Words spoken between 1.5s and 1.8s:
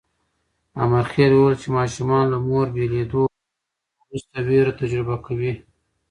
چې